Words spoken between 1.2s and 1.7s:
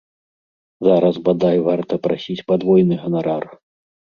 бадай,